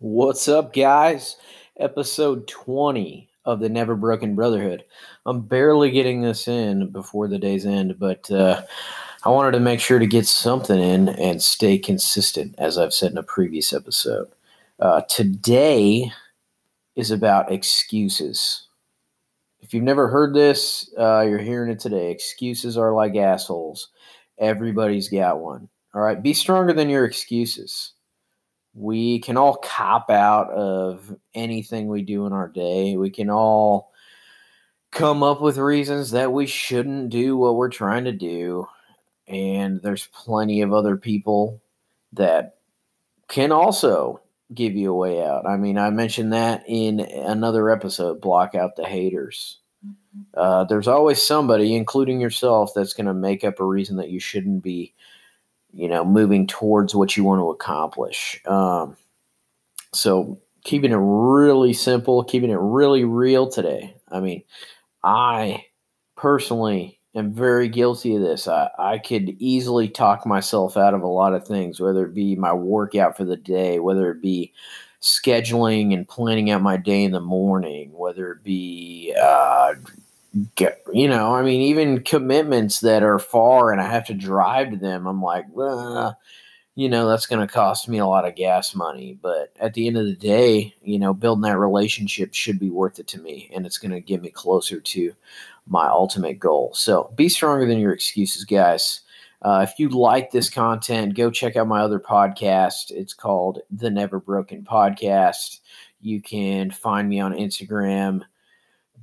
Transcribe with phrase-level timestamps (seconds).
[0.00, 1.34] What's up, guys?
[1.76, 4.84] Episode 20 of the Never Broken Brotherhood.
[5.26, 8.62] I'm barely getting this in before the day's end, but uh,
[9.24, 13.10] I wanted to make sure to get something in and stay consistent, as I've said
[13.10, 14.28] in a previous episode.
[14.78, 16.12] Uh, today
[16.94, 18.68] is about excuses.
[19.62, 22.12] If you've never heard this, uh, you're hearing it today.
[22.12, 23.88] Excuses are like assholes.
[24.38, 25.68] Everybody's got one.
[25.92, 27.94] All right, be stronger than your excuses
[28.78, 32.96] we can all cop out of anything we do in our day.
[32.96, 33.92] We can all
[34.92, 38.68] come up with reasons that we shouldn't do what we're trying to do.
[39.26, 41.60] And there's plenty of other people
[42.12, 42.58] that
[43.26, 44.20] can also
[44.54, 45.44] give you a way out.
[45.44, 49.58] I mean, I mentioned that in another episode block out the haters.
[49.84, 50.40] Mm-hmm.
[50.40, 54.20] Uh, there's always somebody, including yourself, that's going to make up a reason that you
[54.20, 54.94] shouldn't be
[55.72, 58.40] you know, moving towards what you want to accomplish.
[58.46, 58.96] Um,
[59.92, 63.94] so keeping it really simple, keeping it really real today.
[64.10, 64.42] I mean,
[65.02, 65.64] I
[66.16, 68.48] personally am very guilty of this.
[68.48, 72.36] I, I could easily talk myself out of a lot of things, whether it be
[72.36, 74.52] my workout for the day, whether it be
[75.00, 79.74] scheduling and planning out my day in the morning, whether it be uh,
[80.54, 84.70] get, you know, I mean, even commitments that are far and I have to drive
[84.70, 85.46] to them, I'm like,
[86.74, 89.18] you know, that's going to cost me a lot of gas money.
[89.20, 92.98] But at the end of the day, you know, building that relationship should be worth
[92.98, 95.12] it to me and it's going to get me closer to
[95.66, 96.72] my ultimate goal.
[96.74, 99.00] So be stronger than your excuses, guys.
[99.42, 102.90] Uh, if you like this content, go check out my other podcast.
[102.90, 105.60] It's called The Never Broken Podcast.
[106.00, 108.22] You can find me on Instagram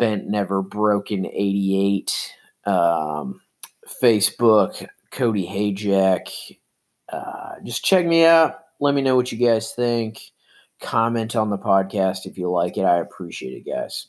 [0.00, 2.34] Bent Never Broken 88,
[2.64, 3.40] um,
[4.02, 6.56] Facebook, Cody Hayjack.
[7.12, 8.60] Uh, just check me out.
[8.80, 10.20] Let me know what you guys think.
[10.80, 12.84] Comment on the podcast if you like it.
[12.84, 14.06] I appreciate it, guys.